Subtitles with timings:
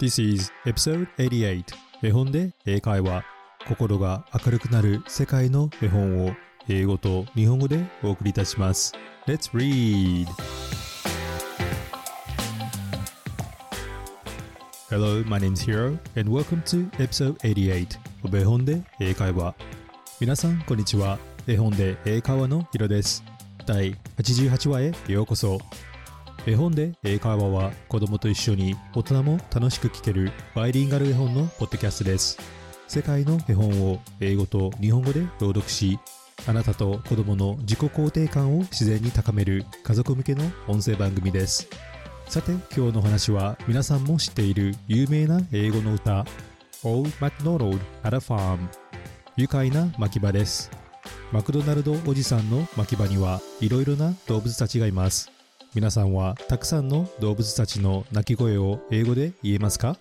[0.00, 1.64] This is episode 88
[2.04, 3.24] 絵本で英会話
[3.66, 6.36] 心が明るくなる世界の絵本を
[6.68, 8.92] 英語と日本語でお送りいたします。
[9.26, 10.28] Let's read!
[14.88, 19.52] Hello, my name is Hiro and welcome to episode 88 of 絵本で英会話。
[20.20, 21.18] 皆さんこんにちは。
[21.48, 23.24] 絵本で英会話のヒロです。
[23.66, 25.58] 第88話へようこそ。
[26.48, 32.38] 絵本で英会話は子供と一緒に大人も楽しく聞けるバイリンガル絵本のポッドキャストです。
[32.86, 35.98] 世界の絵本を英語と日本語で朗読し
[36.46, 41.68] あなたと子供の自己肯定感を自然に高める家族向けの音声番組です。
[42.28, 46.24] さて今日の話は皆さんも知っている有名な英語の歌
[46.82, 48.58] Old MacDonald had a farm
[49.36, 50.70] 愉快な牧場です。
[51.30, 55.30] マクドナルドおじさんの牧場にはいろいろな動物たちがいます。
[55.74, 59.98] 皆さんはたくさんの動物たちの鳴き声を英語で言えますか？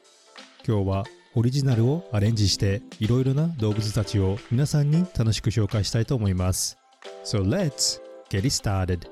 [0.66, 1.03] 今日は
[1.35, 6.77] オリジナルをアレンジしていろいろな動物たちを皆さんに楽しく紹介したいと思います。
[7.26, 9.07] So let's get it started.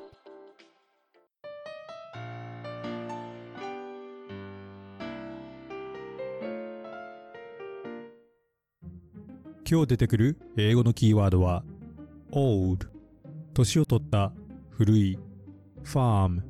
[9.69, 11.63] 今日出てくる英語のキーワードは
[12.31, 12.87] old
[13.53, 14.31] 年を取った
[14.69, 15.19] 古い。
[15.85, 16.41] Farm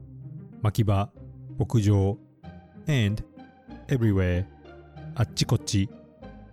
[0.62, 1.10] 牧場
[1.58, 2.18] 牧場
[2.88, 3.24] and
[3.88, 4.46] everywhere.
[5.16, 5.90] あっちこっち。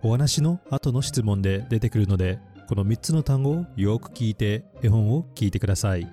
[0.01, 6.07] お話の後の質問で出てくるのでこの3つの単語をよく聞いて絵本を聞いてください。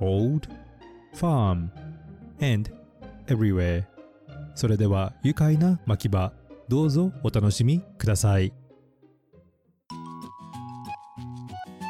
[0.00, 0.48] Old
[1.14, 1.68] farm
[2.40, 2.70] and
[3.26, 3.84] everywhere.
[4.54, 6.32] それでは愉快な牧場
[6.68, 8.52] どうぞお楽しみください。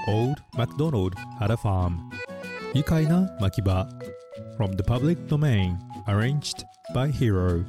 [0.06, 2.13] Old MacDonald had a farm.
[2.74, 3.86] 愉快な牧場
[4.58, 5.76] From the public domain
[6.08, 7.64] arranged by Hero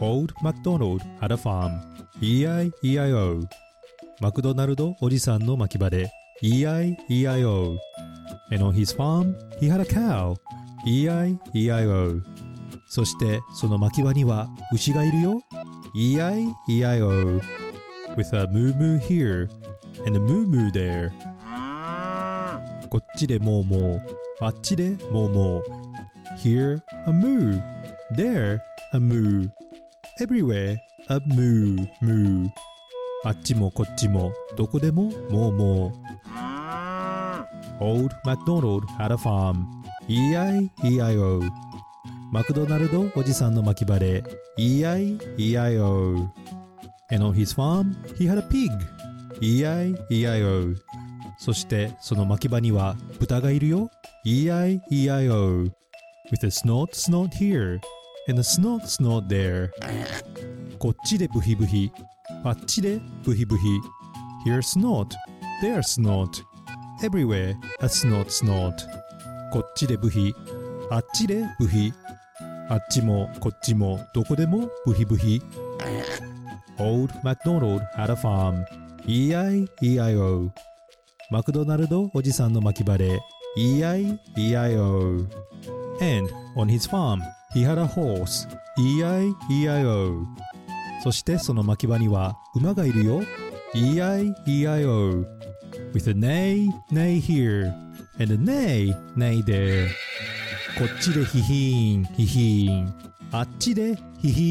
[0.00, 1.72] Old MacDonald had a farm
[2.22, 3.42] E-I-E-I-O
[4.20, 6.08] マクドナルドおじさんの牧場で
[6.40, 7.76] E-I-E-I-O
[8.52, 10.36] And on his farm he had a cow
[10.86, 12.22] E-I-E-I-O
[12.88, 15.42] そしてその牧場には牛がいるよ
[15.96, 17.40] E-I-E-I-O
[18.16, 19.48] With a moo moo here
[20.06, 21.10] and a moo moo there
[22.96, 24.02] こっちでもうもう
[24.40, 25.62] あっちでもうもう
[26.42, 27.60] Here a moo
[28.16, 28.58] There
[28.94, 29.50] a moo
[30.18, 30.78] Everywhere
[31.10, 32.48] a moo moo
[33.24, 35.92] あっちもこっちもどこでももうも
[37.80, 39.66] う Old MacDonald had a farm
[40.08, 41.42] E-I-E-I-O
[42.32, 44.24] マクドナルドおじさんの牧場で
[44.56, 46.32] E-I-E-I-O
[47.12, 48.70] And on his farm he had a pig
[49.42, 50.74] E-I-E-I-O
[51.38, 53.90] そしてその牧場には豚がいるよ
[54.24, 55.66] E-I-E-I-O
[56.32, 57.78] With a snort snort here
[58.28, 59.70] and a snort snort there
[60.78, 61.90] こっちでブヒブヒ
[62.44, 63.62] あっちでブヒブヒ
[64.46, 65.08] Here snort
[65.62, 66.42] There snort
[67.02, 68.74] Everywhere a snort snort
[69.52, 70.34] こっちでブヒ
[70.90, 71.92] あっちでブヒ
[72.68, 75.40] あっちもこっちもどこでもブヒブヒ
[76.78, 78.64] Old MacDonald had a farm
[79.06, 80.50] E-I-E-I-O
[81.28, 83.20] マクドナルドおじさんの牧場で
[83.56, 85.26] E-I-E-I-O
[86.00, 87.20] And on his farm
[87.52, 88.46] he had a horse
[88.78, 90.24] E-I-E-I-O
[91.02, 93.22] そしてその牧場には馬がいるよ
[93.74, 95.24] E-I-E-I-O
[95.92, 97.72] With a neigh, neigh here
[98.20, 99.88] and a neigh, neigh there
[100.78, 102.94] こっちでヒヒーンヒヒーン
[103.32, 104.42] あっちでヒヒ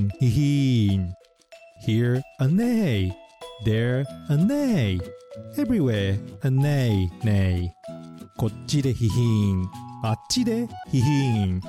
[0.00, 1.14] ーンヒヒーン
[1.86, 3.21] Here a neigh
[3.64, 5.00] There a neigh
[5.56, 7.70] Everywhere a neigh neigh
[8.36, 9.70] こっちでヒヒーン
[10.02, 11.60] あっちでヒヒーン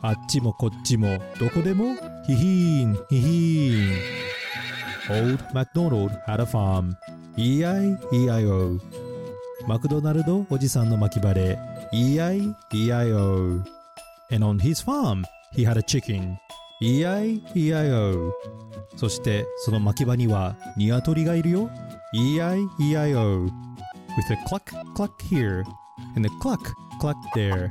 [0.00, 1.96] あっちもこっちもどこでも
[2.26, 6.94] ヒヒーンヒヒーン Old MacDonald had a farm
[7.36, 8.78] E-I-E-I-O
[9.66, 11.58] マクドナルドおじさんの牧場で
[11.92, 13.62] E-I-E-I-O
[14.32, 15.24] And on his farm
[15.54, 16.38] he had a chicken
[16.84, 18.34] E-I-E-I-O
[18.96, 21.70] そしてその牧場にはニワトリがいるよ
[22.12, 25.64] E-I-E-I-O With a cluck cluck here
[26.14, 26.60] and a cluck
[27.00, 27.70] cluck there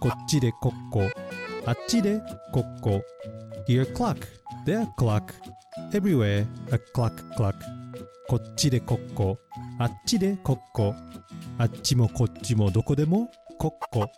[0.00, 1.02] こっちでコッコ
[1.66, 3.02] あっちでコッコ
[3.68, 4.26] Here cluck
[4.66, 5.34] there cluck
[5.92, 7.52] Everywhere a cluck cluck
[8.26, 9.38] こっちでコッコ
[9.78, 10.94] あっちでコッコ
[11.58, 14.10] あっちもこっちもどこでもコッコ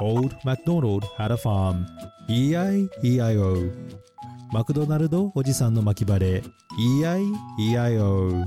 [0.00, 1.86] Old MacDonald had a farm
[2.28, 3.70] E-I-E-I-O
[4.52, 6.42] マクドナルドおじさんの牧場で
[6.78, 8.46] E-I-E-I-O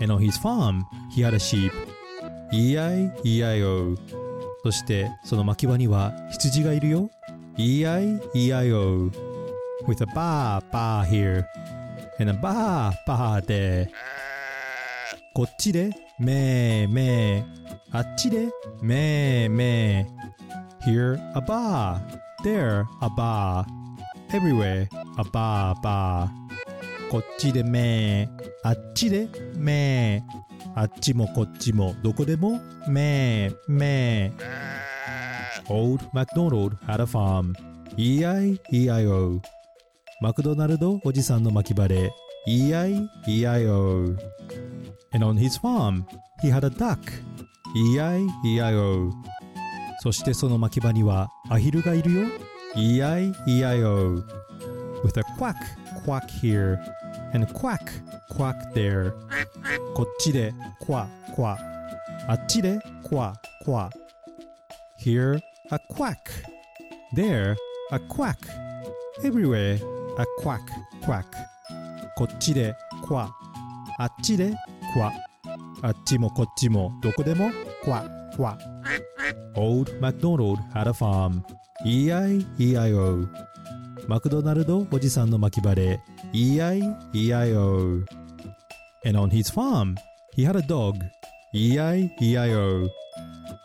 [0.00, 0.82] And on his farm
[1.14, 1.70] he had a sheep
[2.52, 3.96] E-I-E-I-O
[4.64, 7.10] そしてその牧場には羊がいるよ
[7.56, 9.10] E-I-E-I-O
[9.86, 11.44] with a ba ba here
[12.18, 13.88] and a ba ba there
[15.34, 17.61] こっちでめーめー
[17.92, 18.48] あっちで
[18.80, 22.00] めーめー Here a bar
[22.42, 23.66] There a bar
[24.30, 26.28] Everywhere a bar bar
[27.10, 37.52] こっちでめーあっちでめーあっちもこっちもどこでもめーめー Old MacDonald had a farm
[37.98, 39.42] E-I-E-I-O
[40.22, 42.10] マクドナルドおじさんの巻き場で
[42.46, 44.16] E-I-E-I-O
[45.14, 46.06] And on his farm,
[46.40, 46.98] he had a duck.
[47.75, 49.11] E-I-E-I-O.
[49.99, 52.27] そしてその牧場にはアヒルがいるよ。
[52.75, 54.23] E-I-E-I-O.
[55.03, 55.55] With a quack,
[56.05, 56.77] quack here.
[57.33, 57.79] And quack,
[58.31, 59.13] quack there.
[59.93, 60.53] こっちで
[60.85, 61.57] クワクワ。
[62.27, 63.33] あっちでクワ
[63.63, 63.89] クワ。
[65.03, 65.39] Here,
[65.71, 66.17] a quack.
[67.15, 67.55] There,
[67.91, 68.37] a quack.
[69.23, 69.79] Everywhere,
[70.17, 70.61] a quack,
[71.03, 71.25] quack.
[72.15, 72.75] こっちで
[73.05, 73.29] クワ。
[73.99, 74.55] あっちで
[74.93, 75.11] クワ。
[75.81, 77.51] あっちもこっちもどこでも
[77.83, 78.03] クワ
[78.35, 78.57] クワ。
[79.55, 81.41] Old MacDonald had a farm.
[81.85, 83.27] E-I-E-I-O.
[84.07, 85.99] マクドナルドおじさんの巻き場で
[86.33, 88.05] E-I-E-I-O.
[89.05, 89.95] And on his farm,
[90.35, 90.95] he had a dog.
[91.53, 92.89] E-I-E-I-O.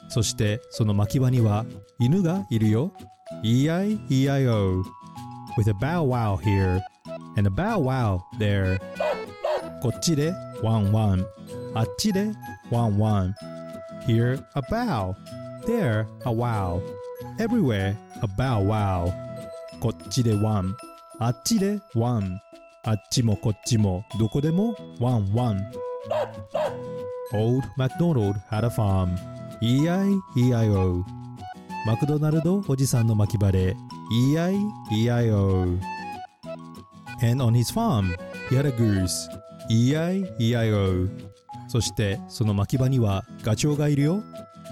[0.08, 1.64] そしてその巻き場には
[1.98, 2.92] 犬がいるよ。
[3.42, 4.82] E-I-E-I-O.
[5.56, 6.80] With a bow wow here
[7.36, 8.78] and a bow wow there.
[9.80, 10.32] こっちで
[10.62, 11.26] ワンワン。
[11.77, 12.31] あっちで
[12.71, 13.35] ワンワン。
[14.07, 15.13] Here a bow.
[15.67, 16.81] There a wow.
[17.37, 19.13] Everywhere a bow wow.
[19.79, 20.75] こっちでワン。
[21.19, 22.41] あっちでワン。
[22.83, 25.71] あっちもこっちもどこでもワンワン。
[27.33, 29.15] Old MacDonald had a farm.
[29.61, 31.05] E-I-E-I-O.
[31.85, 33.75] マクドナルドおじさんの牧場で
[34.31, 35.77] E-I-E-I-O.
[37.21, 38.15] And on his farm,
[38.49, 39.29] he had a goose.
[39.69, 41.36] E-I-E-I-O
[41.67, 44.23] そしてその巻き場にはガチョウがいるよ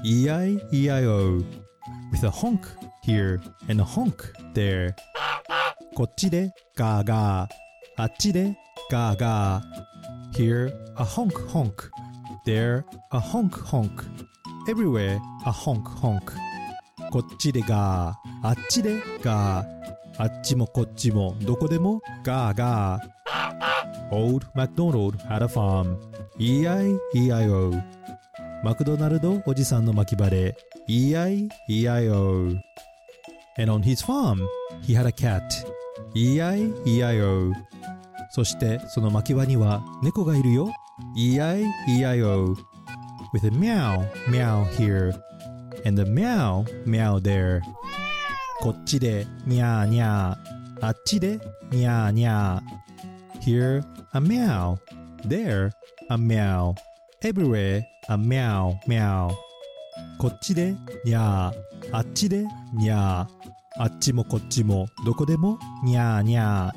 [0.03, 1.41] E-I-E-I-O
[2.11, 2.59] With a honk
[3.05, 3.39] here
[3.69, 4.13] and a honk
[4.53, 4.93] there
[5.95, 7.49] こっちでガーガー
[7.97, 8.57] あっちで
[8.89, 9.85] ガーガー
[10.33, 11.89] Here a honk honk
[12.45, 14.03] There a honk honk
[14.67, 16.33] Everywhere a honk honk
[17.11, 19.67] こっちでガーあっちでガー
[20.17, 23.15] あっちもこっちもどこでもガーガー
[24.11, 25.97] Old MacDonald had a farm.
[26.38, 27.72] E-I-E-I-O.
[28.62, 30.56] マクドナルドおじさんの巻き場で
[30.86, 32.54] E-I-E-I-O.
[33.58, 34.46] And on his farm,
[34.82, 35.42] he had a cat.
[36.14, 37.52] E-I-E-I-O.
[38.30, 40.70] そしてその巻き場には猫がいるよ。
[41.16, 42.56] E-I-E-I-O.
[43.34, 45.12] With a meow, meow here.
[45.84, 47.60] And a meow, meow there.
[48.60, 50.36] こっちでニャーニャー。
[50.80, 51.40] あっちで
[51.70, 53.40] ニャーニャー。
[53.40, 53.82] Here
[54.12, 54.78] a meow.
[55.26, 55.70] There,
[56.09, 56.75] a meow.
[57.23, 59.31] Everywhere, a meow, meow.
[60.17, 61.89] こっちでにゃー。
[61.91, 63.81] あっちでにゃー。
[63.81, 66.73] あっちもこっちもどこでもにゃーにゃ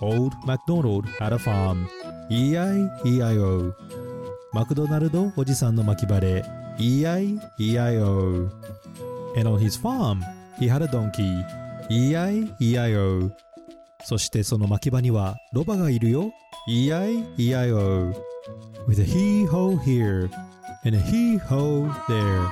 [0.00, 0.04] ー。
[0.04, 1.86] Old MacDonald had a farm.
[2.30, 3.74] E-I-E-I-O.
[4.52, 6.44] マクドナルドおじさんの巻き場で
[6.78, 8.50] E-I-E-I-O.
[9.36, 10.20] And on his farm,
[10.58, 11.44] he had a donkey.
[11.88, 13.30] E-I-E-I-O.
[14.04, 16.32] そしてその巻き場にはロバがいるよ。
[16.68, 18.14] E-I-E-I-O.
[18.86, 20.30] With a hee-ho here
[20.84, 22.46] and a hee-ho there.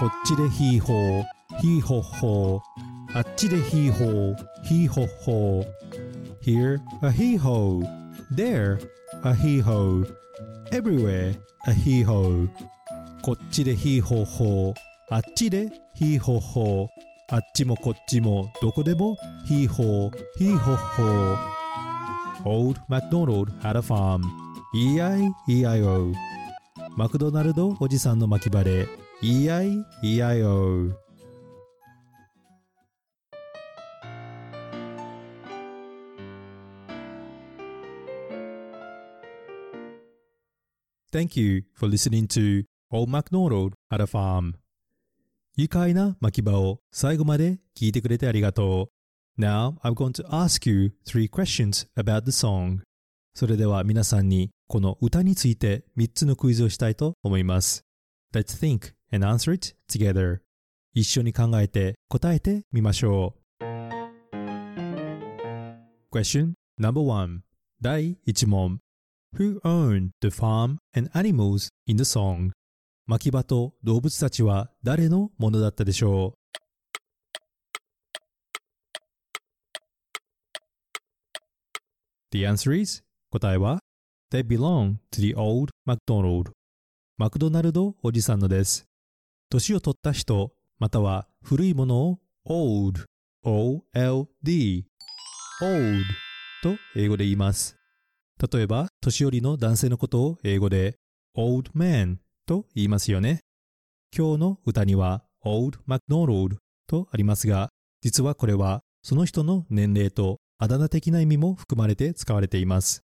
[0.00, 1.24] こっちでヒーホー、
[1.60, 3.18] ヒーホッホー。
[3.18, 5.66] あっちでヒーホー、ヒーホッホー。
[6.42, 7.82] Here a hee-ho.
[8.34, 8.78] There
[9.22, 10.04] a hee-ho.
[10.72, 11.36] Everywhere
[11.68, 12.48] a hee-ho.
[13.22, 14.74] こっちでヒーホーホー。
[15.10, 16.88] あっちでヒーホッホー。
[17.30, 21.57] あっちもこっちもどこでもヒーホーヒーホッホー
[22.48, 24.22] Old MacDonald had a farm
[24.74, 26.14] E-I-E-I-O
[26.96, 28.88] マクドナルドおじさんの巻き場で
[29.20, 30.92] E-I-E-I-O
[41.12, 44.54] Thank you for listening to Old MacDonald had a farm
[45.58, 48.97] 愉快な巻き場を最後まで聞いてくれてありがとう。
[49.38, 52.80] Now I'm going to ask you three questions about the song.
[53.34, 57.84] それでは皆さんにこの歌について3つのクイズをしたいと思います。
[58.34, 60.40] Let's think and answer it together.
[60.92, 63.64] 一緒に考えて答えてみましょう。
[66.10, 67.42] Question number one
[67.80, 68.80] 第1問
[69.36, 72.50] Who owned the farm and animals in the song?
[73.06, 76.34] 牧場と動物たちは誰のものだったでしょ
[82.30, 83.80] The answer is 答えは
[84.30, 86.50] They belong to the old MacDonald.
[87.16, 88.84] マクドナルドおじさんのです。
[89.48, 93.06] 年を取った人または古いものを old
[93.44, 94.84] O-L-D
[95.62, 96.04] old
[96.62, 97.78] と英語で言います。
[98.52, 100.98] 例えば年寄りの男性のことを英語で
[101.34, 103.40] old man と言いますよね。
[104.14, 107.70] 今日の歌には old MacDonald とありますが
[108.02, 113.02] 実はこれはその人の年齢とあだ名的な意味も含まれて使われています。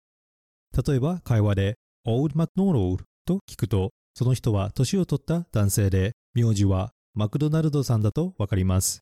[0.87, 1.75] 例えば会話で
[2.07, 9.01] Old MacDonald と聞くとその人は年を取った男性で名字はマクドナルドさんだとわかります。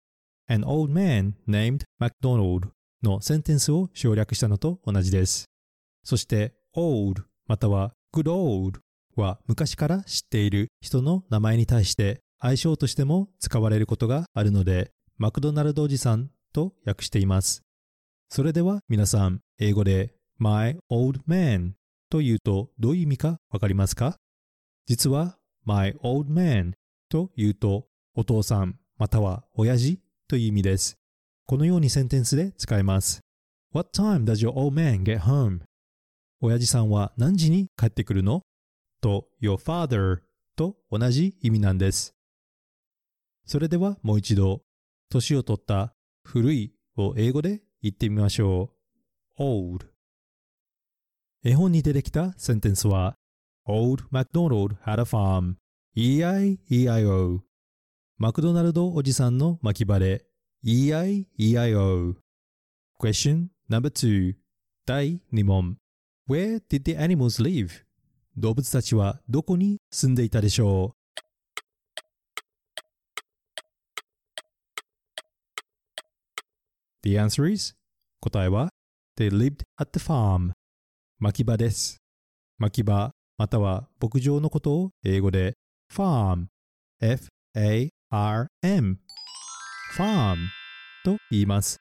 [0.48, 2.68] An old man named MacDonald
[3.04, 5.44] のセンテンスを省略したのと同じです。
[6.02, 8.80] そして old または good old
[9.14, 17.62] は昔から知っている人の名前に対して相性としても使われることがあるのでマクドナルドおじさんと訳しています。
[18.32, 21.72] それでは皆さん、英語で my old man
[22.10, 24.18] と言うとどういう意味かわかりますか？
[24.86, 26.74] 実は my old man
[27.08, 30.96] と言うとお父さんまたは親父という意味です。
[31.46, 33.20] このようにセンテンスで使えます。
[33.74, 35.62] What time does your old man get home?
[36.40, 38.42] 親父さんは何時に帰ってくるの？
[39.00, 40.20] と your father
[40.54, 42.14] と同じ意味なんです。
[43.44, 44.62] それではもう一度
[45.10, 48.70] 年を取った古いを英語で言ってみましょ
[49.38, 49.42] う。
[49.42, 49.86] old
[51.42, 53.14] 絵本に出てきたセンテンスは
[53.66, 55.54] Old MacDonald had a farm
[55.94, 57.40] E-I-E-I-O
[58.18, 60.26] マクドナルドおじさんの巻き場で
[60.62, 62.16] E-I-E-I-O
[62.98, 64.34] Question number two
[64.84, 65.76] 第2問
[66.28, 67.84] Where did the animals live?
[68.36, 70.94] 動物たちはどこに住んでいたでしょ
[77.02, 77.74] The answer is
[78.20, 78.68] 答えは
[79.18, 80.52] They lived at the farm
[81.18, 81.96] 牧場です。
[82.58, 85.54] 牧場または牧場のことを英語で
[85.90, 86.48] farm
[87.00, 87.90] F-A-R-M
[89.96, 90.36] farm
[91.02, 91.78] と言います。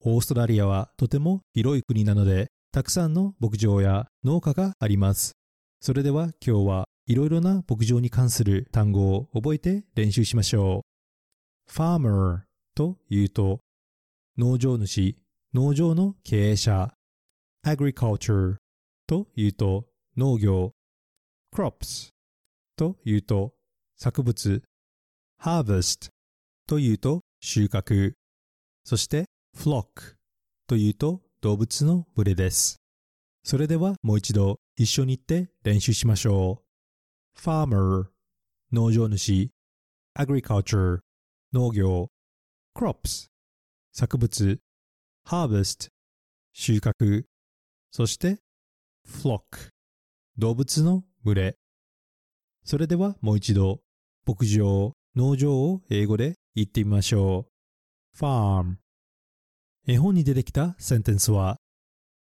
[0.00, 5.32] オーストラリアはとても広い国なのでたくさんの牧場や農家があります。
[5.80, 10.86] それでは今日はいろいろな牧場に関する単語を覚えて練習しましょ
[11.68, 11.70] う。
[11.70, 12.40] farmer
[12.74, 13.60] と言うと
[14.36, 15.16] 農場主、
[15.54, 16.92] 農場の経営者、
[17.64, 18.56] agriculture
[19.06, 19.86] というと
[20.16, 20.72] 農業、
[21.54, 22.10] crops
[22.76, 23.54] というと
[23.96, 24.64] 作物、
[25.40, 26.08] harvest
[26.66, 28.14] というと収穫、
[28.82, 29.26] そして
[29.56, 30.16] flock
[30.66, 32.78] というと動物の群れです。
[33.44, 36.64] それではもう一度一緒に言って練習しましょ
[37.36, 37.38] う。
[37.38, 38.06] farmer
[38.72, 39.50] 農場主。
[40.18, 40.98] agriculture
[41.52, 42.08] 農業。
[42.76, 43.28] crops
[43.96, 44.58] 作物
[45.24, 45.86] harvest
[46.52, 47.22] 収穫
[47.92, 48.38] そして
[49.08, 49.40] flock
[50.36, 51.56] 動物の群れ
[52.64, 53.82] それではもう一度
[54.26, 57.46] 牧場農場を英語で言ってみましょ
[58.16, 58.78] う farm
[59.86, 61.58] 絵本に出てきたセンテンスは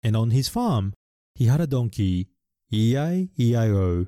[0.04, 0.90] And on his farm
[1.38, 2.26] he had a donkey
[2.72, 4.06] E-I-E-I-O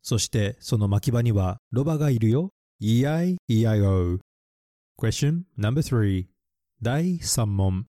[0.00, 4.18] そしてその牧場にはロバがいるよ E-I-E-I-O
[4.98, 6.35] Question number three
[6.86, 7.86] 第3問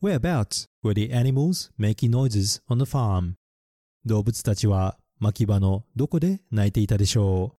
[0.00, 3.34] Whereabouts were the animals making noises on the farm?
[4.06, 7.58] 動物たちは牧場のどこで鳴いていたでしょう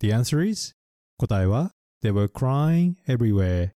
[0.00, 0.74] The answer is
[1.18, 1.70] 答えは
[2.02, 3.70] They were crying everywhere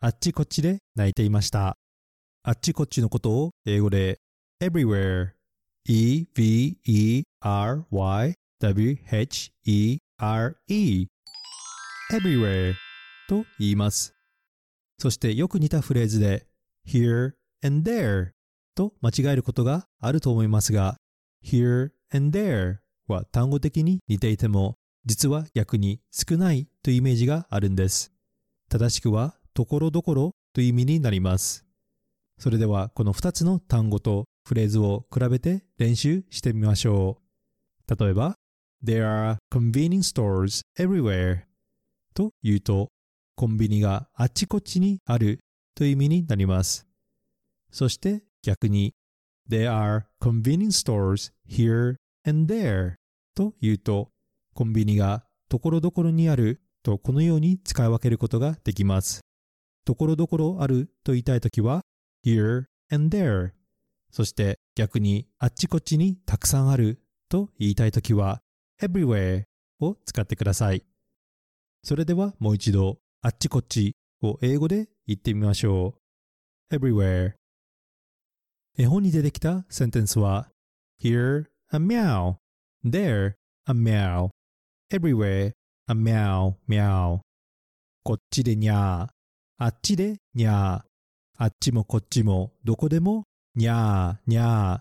[0.00, 1.76] あっちこっちで泣いていました
[2.42, 4.18] あっちこっちのことを英語で
[4.60, 5.28] everywhere
[5.84, 7.20] E-V-E-R-Y-W-H-E
[10.20, 10.54] re
[12.12, 12.74] everywhere
[13.26, 14.14] と言います。
[14.98, 16.46] そしてよく似たフレーズで
[16.86, 17.32] here
[17.64, 18.32] and there
[18.74, 20.96] と間違えることがあると思いますが
[21.42, 22.76] here and there
[23.08, 24.74] は単語的に似ていても
[25.06, 28.12] 実は逆に少ないというイメージがあるんです。
[28.68, 31.64] 正しくはところどころという意味になります。
[32.38, 37.18] それではこの2つの単語とフレーズを比べて練習してみましょ
[37.88, 37.96] う。
[37.96, 38.36] 例えば
[38.82, 41.42] There are convenience stores everywhere
[42.14, 42.88] と言うと、
[43.36, 45.40] コンビニがあっちこっちにある
[45.74, 46.86] という意味になります。
[47.70, 48.94] そして逆に、
[49.48, 51.96] There are convenience stores here
[52.26, 52.94] and there
[53.34, 54.10] と言うと、
[54.54, 59.20] コンビニがところどころにあるとこのように使い分けることができます。
[59.84, 61.82] ところどころあると言いたいときは
[62.24, 63.50] here and there
[64.10, 68.40] そして逆にあっちこっちにたくさんあると言いたいときは
[68.80, 69.44] everywhere
[69.80, 70.84] を使ってください。
[71.82, 75.94] それではもう一度、あっちこっちを英語で言ってみましょ
[76.70, 76.74] う。
[76.74, 77.32] everywhere
[78.78, 80.48] 絵本に出てきたセンテンスは
[81.02, 82.36] Here a meow
[82.84, 83.34] There
[83.66, 84.30] a meow
[84.92, 85.52] Everywhere
[85.88, 87.20] a meow meow
[88.04, 94.80] こっちでにゃーあっちでにゃーあっちもこっちもどこでもにゃーにゃ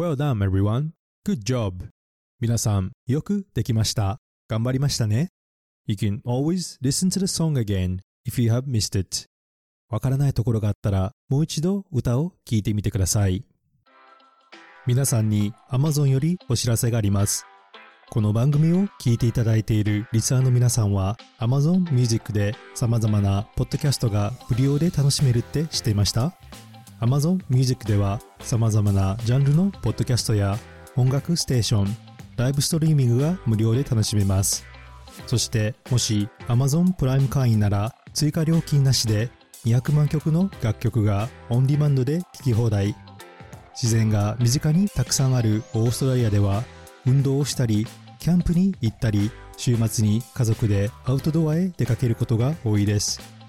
[0.00, 0.92] Well done, everyone.
[1.26, 1.90] Good job.
[2.40, 4.16] 皆さん、よくできました。
[4.48, 5.28] 頑張りましたね。
[5.86, 9.26] You can always listen to the song again if you have missed it.
[9.90, 13.44] わからないところがあったら、もう一度歌を聴いてみてください。
[14.86, 17.44] 皆さんに Amazon よりお知らせがあります。
[18.08, 26.32] この番組を聞いていただいているリスナーの皆さんは Amazon Music で様々なポッドキャストが無料で楽しめるって知っていました？
[27.00, 30.58] Amazon Music では様々なジャンルのポッドキャストや
[30.96, 31.96] 音楽ステーション、
[32.36, 34.66] ライブストリーミングが無料で楽しめます。
[35.26, 39.30] そしてもし Amazon プライム会員なら追加料金なしで
[39.64, 42.94] 200万曲の楽曲がオンディマンドで聴き放題。
[43.72, 46.64] 自然が身近にたくさんあるオーストラリアでは
[47.06, 47.86] 運動をしたり、
[48.18, 53.39] キャンプに行ったり、週末に家族でアウトドアへ出かけることが多いです。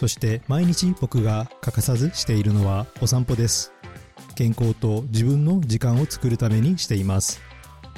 [0.00, 3.70] そして毎日僕が欠かさずしているのはお散歩です。
[4.34, 7.42] 健康と自分の時間を作るためにしています。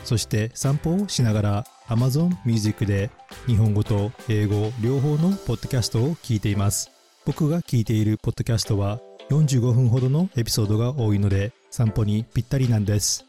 [0.02, 3.12] そして散歩をしながら Amazon Music で
[3.46, 6.90] 日本語と英語両方のポッドキャストを聞いています。
[7.24, 8.98] 僕が聞いているポッドキャストは
[9.30, 13.24] 45分ほどのエピソードが多いので散歩にぴったりなんです。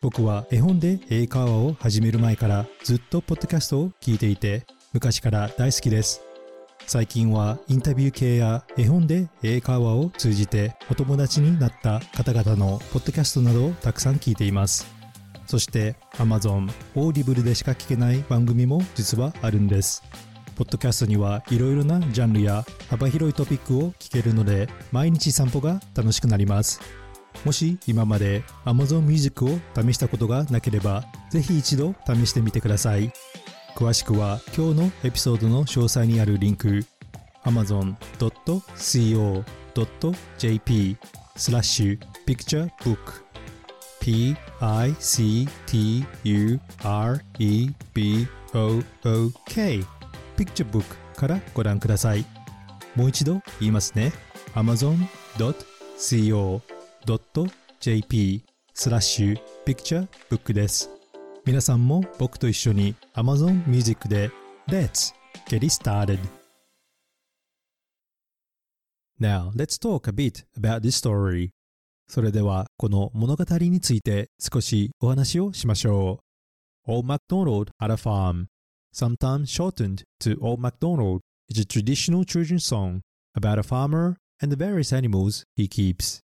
[0.00, 6.27] 僕は絵本で英会話を始める前からずっとポッドキャストを聞いていて昔から大好きです。
[6.88, 14.86] 最近はインタビュー系や絵本で英会話を通じてお友達になった方々のポッドキャストなどをたくさん聞いています。
[15.46, 20.02] そして Amazon、Audible でしか聞けない番組も実はあるんです。
[20.56, 26.80] ポッドキャストにはいろいろなジャンルや幅広いトピックを聞けるので毎日散歩が楽しくなります。
[27.44, 33.12] もし今まで Amazon Music を試したことがなければぜひ一度試してみてください。
[33.78, 36.84] 詳しくは今日のエピソードの詳細にあるリンク
[37.44, 38.16] amazon.co.jp
[41.36, 42.98] スラッシュ picturebook
[44.00, 45.04] p-i-c-t-u-r-e-b-o-o-k
[50.36, 52.26] picturebook からご覧ください
[52.96, 54.12] もう一度言いますね
[54.54, 55.06] amazon.co.jp
[58.74, 60.97] スラッシュ picturebook です
[61.48, 64.30] 皆さんも僕と一緒に Amazon Music で
[64.68, 65.14] Let's
[65.48, 66.18] get it started!
[69.18, 71.48] Now, let's talk a bit about this story.
[72.06, 76.20] それではこの物語について少しお話をしましょ
[76.86, 76.92] う。
[76.92, 78.48] Old MacDonald had a farm.
[78.94, 83.00] Sometimes shortened to Old MacDonald is a traditional children's song
[83.34, 86.20] about a farmer and the various animals he keeps.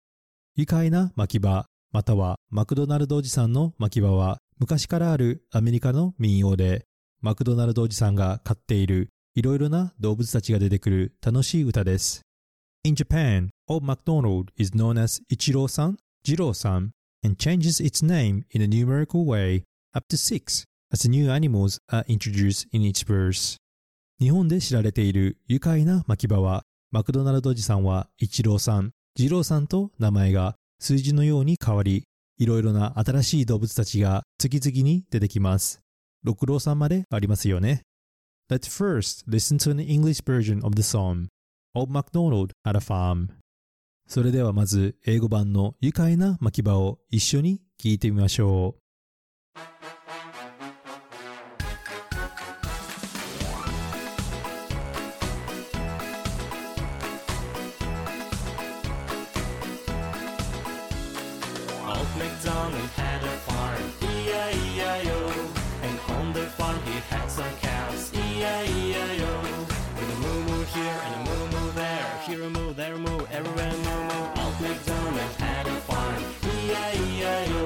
[0.56, 6.87] 愉快な牧場またはマクドナルドおじさんの牧場は昔からあるアメリカの民謡で、
[7.20, 12.22] マクドナルドおじさんが飼っているいろいろな動物たちが出てくる楽しい歌です。
[12.85, 16.90] In Japan, Old MacDonald is known as Ichiro-san, Jiro-san,
[17.25, 22.05] and changes its name in a numerical way up to six as new animals are
[22.07, 23.57] introduced in each verse.
[24.20, 32.05] 日本で知られている愉快な牧場は、マクドナルドおじさんはイチローさん、ジローさんと名前が数字のように変わり、
[32.42, 35.81] いろいろな新しい動物たちが次々に出てきます。
[36.24, 37.83] 六郎さんまでありますよね。
[38.50, 41.28] Let's first listen to an English version of the song
[41.72, 43.28] Old MacDonald had a farm
[44.09, 48.81] それではまず英語版の愉快な牧場を一緒に聞いてみましょう。
[62.82, 65.18] he had a farm, E-I-E-I-O.
[65.86, 69.32] And on the farm he had some cows, E-I-E-I-O.
[69.96, 72.98] With a moo moo here and a moo moo there, here a moo, there a
[72.98, 74.24] moo, everywhere a moo moo.
[74.42, 76.22] Old MacDonald had a farm,
[76.54, 77.64] E-I-E-I-O.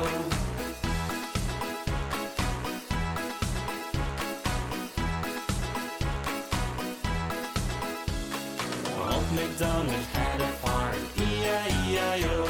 [9.15, 12.46] Old MacDonald had a farm, E-I-E-I-O.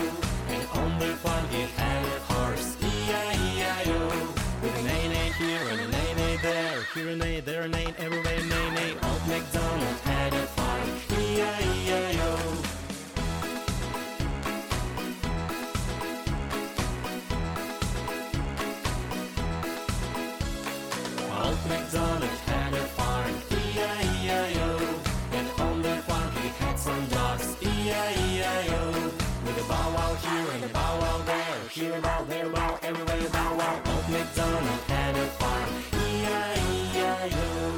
[32.00, 33.82] There, here a bow, there a bow, everywhere a bow wow.
[33.86, 37.72] Old MacDonald had a farm, E-I-E-I-O.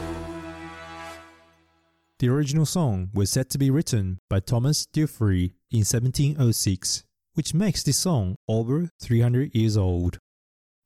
[2.18, 7.04] The original song was said to be written by Thomas Dufree in 1706,
[7.34, 10.18] which makes this song over 300 years old.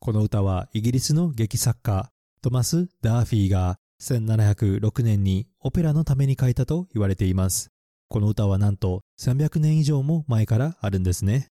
[0.01, 2.11] この歌はイギリスの劇作家
[2.43, 7.71] トマス・ダーフィーが1706年にオペラのために書いたと言われています。
[8.09, 11.52] この歌はなんと300年以上も前からあるんですね。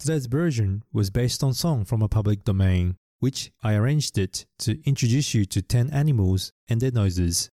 [0.00, 4.80] Today's version was based on song from a public domain, which I arranged it to
[4.86, 7.50] introduce you to 10 animals and their noises.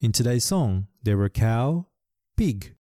[0.00, 1.86] In today's song, there were cow,
[2.36, 2.76] pig,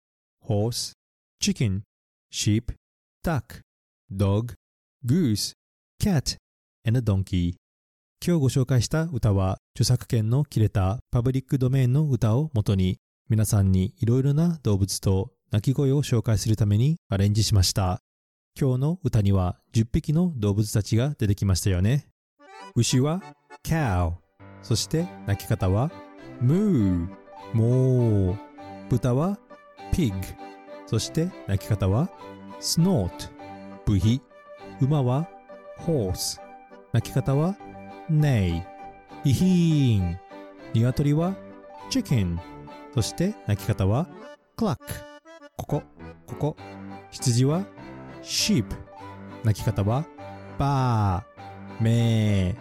[0.43, 0.93] horse,
[1.41, 1.85] chicken,
[2.33, 2.73] sheep,
[3.23, 3.61] duck,
[4.11, 4.55] dog,
[5.07, 5.55] goose,
[6.01, 6.37] cat,
[6.85, 7.55] and a donkey.
[8.21, 18.01] 今日ご紹介した歌は著作権の切れたパブリックドメインの歌を元に皆さんにいろいろな動物と鳴き声を紹介するためにアレンジしました。
[18.59, 22.09] 今日の歌には10匹の動物たちが出てきましたよね。
[22.75, 23.23] 牛は
[23.63, 24.15] cow、
[24.63, 25.91] そして鳴き方は
[26.41, 27.07] moo、
[27.53, 28.35] moo。
[28.89, 29.39] 豚は
[29.93, 30.15] pig、
[30.87, 32.09] そして鳴き方は
[32.59, 33.11] snort、
[33.85, 34.23] ブヒ。
[34.81, 35.29] 馬は
[35.81, 36.41] horse、
[36.95, 37.57] 鳴き方は
[38.11, 38.63] neigh、
[39.25, 40.19] イヒーン。
[40.73, 41.35] 鶏は
[41.91, 42.39] chicken、
[42.95, 44.09] そして鳴き方は
[44.57, 44.79] cluck。
[45.59, 45.83] ここ、
[46.27, 46.57] ここ。
[47.11, 47.67] 羊は
[48.27, 48.65] sheep。
[49.45, 50.05] 鳴き方は
[50.59, 51.23] bar、
[51.81, 52.55] メ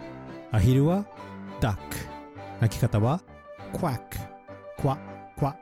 [0.52, 0.56] ー。
[0.56, 1.06] アヒルは
[1.60, 1.76] duck。
[2.62, 3.20] 鳴き方は
[3.74, 4.00] quack。
[4.80, 4.98] クワ、
[5.38, 5.58] クワ。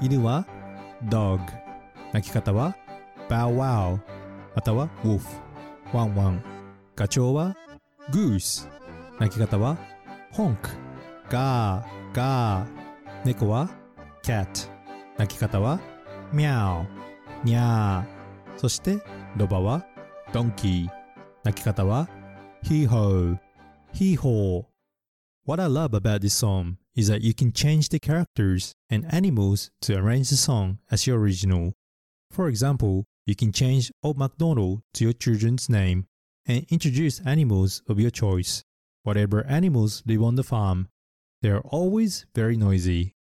[0.00, 0.44] 犬は
[1.04, 1.38] dog。
[2.12, 2.74] 鳴き方は
[3.28, 3.98] bow wow。
[4.56, 5.22] または wolf。
[5.92, 6.42] ワンワン。
[6.96, 7.54] ガチョウは
[8.10, 8.68] goose。
[9.20, 9.78] 鳴き方は
[10.32, 10.56] honk。
[11.30, 12.68] ガー、ガー。
[13.24, 13.70] 猫は
[14.24, 14.68] cat。
[15.16, 15.78] 鳴き方は
[16.32, 16.84] meow。
[17.44, 18.58] にゃー。
[18.58, 18.98] そして
[19.37, 19.85] ロバは
[20.33, 20.87] donkey。
[21.43, 22.09] 鳴き方は
[22.63, 28.73] hee ho。hee ho。What I love about this song is that you can change the characters
[28.89, 31.73] and animals to arrange the song as your original.
[32.31, 36.05] For example, you can change Old MacDonald to your children's name
[36.45, 38.63] and introduce animals of your choice.
[39.03, 40.89] Whatever animals live on the farm,
[41.41, 43.13] they are always very noisy.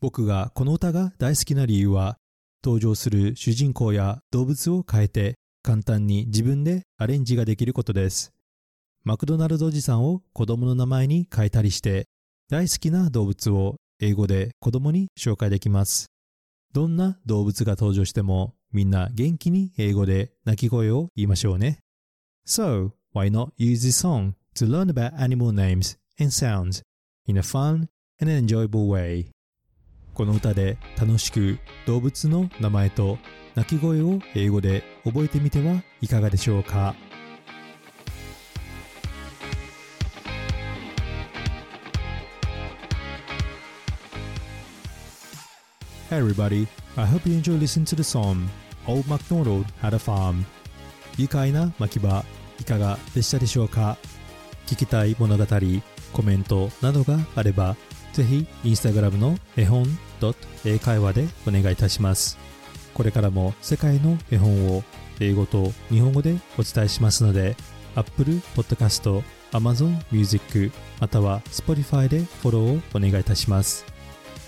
[0.00, 2.16] 僕がこの歌が大好きな理由は、
[2.64, 5.36] 登場する主人公や動物を変えて
[5.67, 8.31] 簡単に自分でアレンジができることです。
[9.03, 12.07] マクドナルドおじさんを子供の名前に変えたりして、
[12.49, 16.05] 大好きな動物を英語で子供に紹介できます。
[16.71, 21.79] どんな動物が登場してもみんな元気に英語で鳴き声を言いましょうね。
[22.47, 26.81] So, why not use this song to learn about animal names and sounds
[27.25, 27.89] in a fun
[28.21, 29.25] and enjoyable way?
[30.13, 33.17] この歌で楽しく動物の名前と
[33.57, 36.93] 鳴き声を英語で覚えてみてはいかがでしょうか
[46.11, 48.47] ？Hey everybody, I hope you enjoy listening to the song
[48.85, 50.43] Old MacDonald Had a Farm.
[51.17, 52.23] 愉快な牧場
[52.59, 53.97] いかがでしたでしょうか？
[54.67, 55.45] 聞きたい物語、
[56.13, 57.75] コメントなどがあれば
[58.13, 59.87] ぜひインスタグラムの絵本
[60.63, 62.46] 英会話でお願いいたします。
[62.97, 64.83] これからも世界の絵本を
[65.19, 67.55] 英語と日本語でお伝えしますので
[67.93, 73.85] Apple Podcast、Amazon Music または Spotify でフォローをお願いいたします。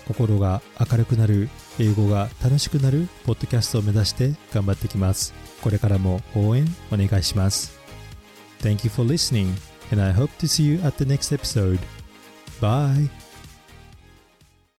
[0.08, 5.32] 心が明るくなる英語が楽しくなるポッドキャストを目指して頑張ってきます。
[5.62, 7.78] これからも応援お願いします。
[8.60, 9.54] Thank you for listening
[9.92, 11.78] and I hope to see you at the next episode.
[12.60, 13.19] Bye!